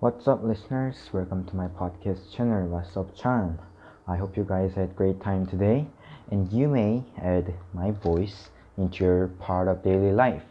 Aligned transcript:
What's 0.00 0.28
up, 0.28 0.42
listeners? 0.42 1.08
Welcome 1.12 1.44
to 1.46 1.56
my 1.56 1.68
podcast 1.68 2.32
channel, 2.32 2.68
What's 2.68 2.96
Up 2.96 3.14
Chan. 3.16 3.58
I 4.06 4.16
hope 4.16 4.36
you 4.36 4.44
guys 4.44 4.74
had 4.74 4.94
great 4.94 5.20
time 5.20 5.46
today, 5.46 5.86
and 6.30 6.52
you 6.52 6.68
may 6.68 7.04
add 7.16 7.54
my 7.72 7.92
voice 7.92 8.50
into 8.76 9.04
your 9.04 9.28
part 9.28 9.66
of 9.68 9.82
daily 9.82 10.12
life. 10.12 10.44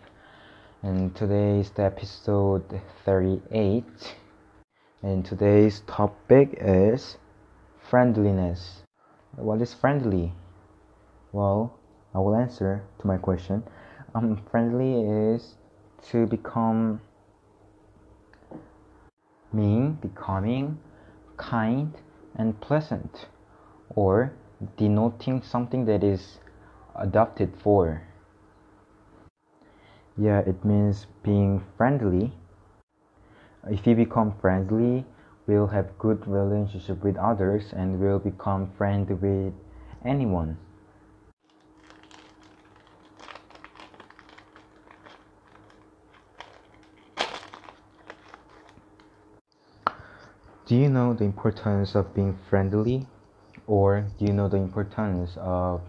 And 0.82 1.16
today 1.16 1.60
is 1.60 1.70
the 1.70 1.84
episode 1.84 2.82
38, 3.06 3.86
and 5.04 5.24
today's 5.26 5.82
topic 5.88 6.58
is 6.60 7.18
friendliness. 7.80 8.84
What 9.36 9.62
is 9.62 9.74
friendly? 9.74 10.34
Well, 11.32 11.78
I 12.16 12.20
will 12.20 12.36
answer 12.36 12.84
to 13.00 13.08
my 13.08 13.18
question. 13.18 13.64
Um, 14.16 14.42
friendly 14.50 15.02
is 15.02 15.56
to 16.10 16.26
become 16.28 17.02
mean, 19.54 19.94
becoming, 20.02 20.80
kind, 21.38 21.94
and 22.36 22.60
pleasant, 22.62 23.28
or 23.96 24.34
denoting 24.78 25.42
something 25.42 25.86
that 25.86 26.04
is 26.04 26.40
adopted 26.96 27.54
for. 27.62 28.02
Yeah, 30.18 30.40
it 30.40 30.64
means 30.64 31.08
being 31.24 31.64
friendly. 31.78 32.34
If 33.68 33.86
we 33.86 33.94
become 33.94 34.36
friendly, 34.40 35.06
we'll 35.48 35.68
have 35.68 35.98
good 35.98 36.28
relationship 36.28 37.04
with 37.04 37.18
others 37.18 37.74
and 37.74 38.00
we'll 38.00 38.20
become 38.20 38.72
friend 38.78 39.10
with 39.22 39.54
anyone. 40.06 40.58
Do 50.66 50.78
you 50.78 50.88
know 50.88 51.14
the 51.14 51.26
importance 51.26 51.94
of 51.94 52.16
being 52.16 52.40
friendly? 52.50 53.06
Or 53.68 54.06
do 54.18 54.24
you 54.26 54.32
know 54.32 54.48
the 54.48 54.56
importance 54.56 55.36
of 55.38 55.82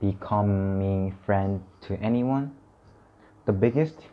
becoming 0.00 1.16
friend 1.26 1.60
to 1.80 1.98
anyone? 1.98 2.54
The 3.46 3.52
biggest 3.52 4.06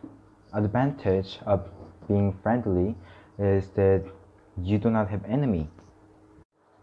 advantage 0.53 1.38
of 1.45 1.70
being 2.08 2.36
friendly 2.42 2.95
is 3.38 3.70
that 3.75 4.03
you 4.59 4.80
do 4.80 4.89
not 4.89 5.08
have 5.09 5.23
enemy. 5.25 5.69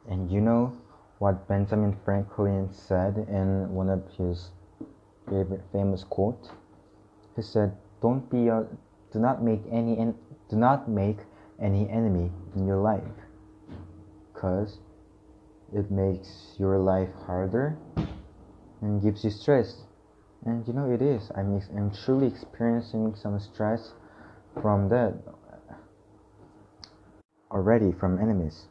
And 0.09 0.31
you 0.31 0.41
know 0.41 0.73
what 1.19 1.49
Benjamin 1.49 1.97
Franklin 2.05 2.69
said 2.73 3.17
in 3.29 3.75
one 3.75 3.89
of 3.89 4.05
his 4.17 4.51
favorite 5.29 5.65
famous 5.73 6.05
quotes? 6.05 6.51
He 7.35 7.43
said, 7.43 7.77
"Don't 8.01 8.31
be 8.31 8.47
a, 8.47 8.65
do 9.13 9.19
not 9.19 9.43
make 9.43 9.63
any, 9.73 9.97
do 10.49 10.57
not 10.57 10.89
make 10.89 11.19
any 11.61 11.89
enemy 11.89 12.31
in 12.57 12.67
your 12.67 12.79
life. 12.79 13.03
Because 14.33 14.79
it 15.73 15.91
makes 15.91 16.55
your 16.59 16.79
life 16.79 17.09
harder 17.27 17.77
and 18.81 19.03
gives 19.03 19.25
you 19.25 19.31
stress. 19.31 19.83
And 20.45 20.67
you 20.69 20.75
know 20.75 20.91
it 20.91 21.01
is. 21.01 21.31
I'm, 21.37 21.61
I'm 21.77 21.91
truly 21.91 22.27
experiencing 22.27 23.15
some 23.15 23.41
stress 23.41 23.93
from 24.61 24.89
that 24.91 25.15
already 27.51 27.93
from 27.93 28.21
enemies. 28.21 28.67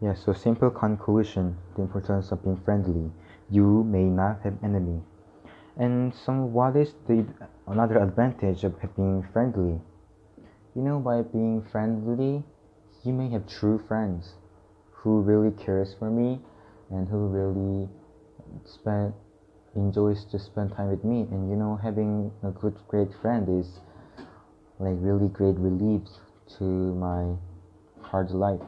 Yeah 0.00 0.14
so 0.14 0.32
simple 0.32 0.70
conclusion 0.70 1.56
the 1.74 1.82
importance 1.82 2.30
of 2.32 2.42
being 2.42 2.56
friendly. 2.64 3.10
You 3.50 3.84
may 3.84 4.04
not 4.04 4.40
have 4.42 4.54
enemy. 4.62 5.02
And 5.76 6.14
some 6.14 6.52
what 6.52 6.76
is 6.76 6.94
the 7.06 7.26
another 7.66 7.98
advantage 7.98 8.64
of 8.64 8.74
being 8.96 9.26
friendly 9.32 9.80
you 10.74 10.82
know, 10.82 10.98
by 10.98 11.22
being 11.22 11.62
friendly, 11.72 12.44
you 13.04 13.12
may 13.12 13.28
have 13.30 13.46
true 13.46 13.78
friends 13.78 14.34
who 14.90 15.20
really 15.20 15.50
cares 15.50 15.94
for 15.98 16.10
me 16.10 16.40
and 16.90 17.08
who 17.08 17.26
really 17.26 17.88
spend 18.64 19.14
enjoys 19.74 20.24
to 20.24 20.38
spend 20.38 20.72
time 20.72 20.88
with 20.88 21.04
me. 21.04 21.22
And 21.30 21.50
you 21.50 21.56
know, 21.56 21.76
having 21.76 22.32
a 22.42 22.50
good, 22.50 22.76
great 22.88 23.08
friend 23.22 23.48
is 23.60 23.80
like 24.78 24.96
really 24.98 25.28
great 25.28 25.56
relief 25.58 26.02
to 26.58 26.64
my 26.64 27.34
hard 28.02 28.30
life. 28.30 28.60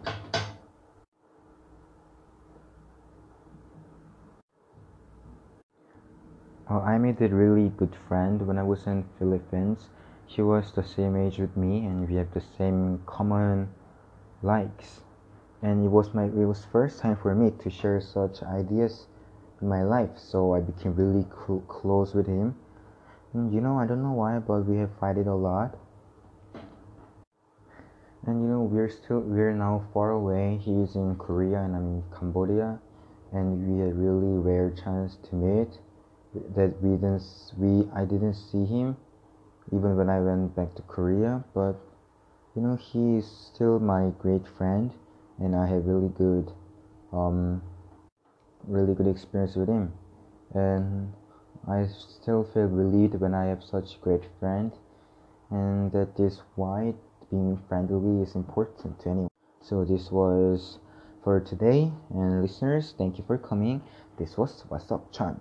Uh, 6.70 6.78
I 6.80 6.98
made 6.98 7.20
a 7.20 7.28
really 7.28 7.70
good 7.76 7.96
friend 8.06 8.46
when 8.46 8.56
I 8.56 8.62
was 8.62 8.86
in 8.86 9.04
Philippines 9.18 9.88
he 10.30 10.40
was 10.40 10.70
the 10.70 10.84
same 10.84 11.16
age 11.16 11.38
with 11.38 11.56
me 11.56 11.84
and 11.84 12.08
we 12.08 12.14
have 12.14 12.32
the 12.32 12.42
same 12.56 13.02
common 13.04 13.68
likes. 14.42 15.00
And 15.60 15.84
it 15.84 15.88
was 15.88 16.14
my 16.14 16.26
it 16.26 16.46
was 16.46 16.64
first 16.70 17.00
time 17.00 17.16
for 17.16 17.34
me 17.34 17.50
to 17.58 17.68
share 17.68 18.00
such 18.00 18.40
ideas 18.44 19.06
in 19.60 19.68
my 19.68 19.82
life 19.82 20.16
so 20.16 20.54
i 20.54 20.60
became 20.60 20.94
really 20.94 21.26
cl- 21.34 21.64
close 21.66 22.14
with 22.14 22.28
him. 22.28 22.54
And 23.34 23.52
you 23.52 23.60
know 23.60 23.76
i 23.80 23.86
don't 23.86 24.04
know 24.04 24.12
why 24.12 24.38
but 24.38 24.60
we 24.66 24.76
have 24.76 24.90
fighted 25.00 25.26
a 25.26 25.34
lot. 25.34 25.76
And 28.24 28.40
you 28.40 28.46
know 28.46 28.62
we're 28.62 28.88
still 28.88 29.18
we're 29.18 29.52
now 29.52 29.84
far 29.92 30.12
away. 30.12 30.60
He's 30.62 30.94
in 30.94 31.16
korea 31.16 31.58
and 31.58 31.74
i'm 31.74 31.86
in 31.96 32.02
cambodia. 32.16 32.78
And 33.32 33.66
we 33.66 33.80
had 33.80 33.96
really 33.98 34.38
rare 34.38 34.70
chance 34.70 35.16
to 35.28 35.34
meet. 35.34 35.80
That 36.54 36.80
we 36.80 36.90
didn't 36.90 37.26
we 37.58 37.90
i 37.92 38.04
didn't 38.04 38.34
see 38.34 38.64
him 38.64 38.96
even 39.72 39.96
when 39.96 40.08
I 40.10 40.20
went 40.20 40.54
back 40.56 40.74
to 40.76 40.82
Korea. 40.82 41.44
But 41.54 41.76
you 42.56 42.62
know, 42.62 42.76
he 42.76 43.18
is 43.18 43.26
still 43.26 43.78
my 43.78 44.10
great 44.18 44.46
friend, 44.46 44.92
and 45.38 45.54
I 45.54 45.66
have 45.66 45.86
really 45.86 46.08
good, 46.08 46.52
um, 47.12 47.62
really 48.66 48.94
good 48.94 49.06
experience 49.06 49.56
with 49.56 49.68
him, 49.68 49.92
and 50.54 51.12
I 51.68 51.86
still 51.86 52.44
feel 52.44 52.66
relieved 52.66 53.14
when 53.20 53.34
I 53.34 53.46
have 53.46 53.62
such 53.62 53.96
a 53.96 53.98
great 53.98 54.24
friend, 54.40 54.72
and 55.50 55.92
that 55.92 56.18
is 56.18 56.42
why 56.56 56.94
being 57.30 57.58
friendly 57.68 58.22
is 58.22 58.34
important 58.34 58.98
to 59.00 59.08
anyone. 59.10 59.28
So 59.62 59.84
this 59.84 60.10
was 60.10 60.78
for 61.22 61.38
today, 61.40 61.92
and 62.10 62.42
listeners, 62.42 62.94
thank 62.96 63.18
you 63.18 63.24
for 63.26 63.38
coming. 63.38 63.82
This 64.18 64.36
was 64.36 64.64
What's 64.68 64.90
Up 64.90 65.12
Chan. 65.12 65.38